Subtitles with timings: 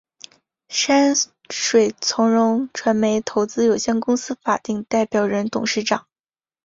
[0.67, 1.13] 山
[1.51, 6.07] 水从容传媒投资有限公司法定代表人、董事长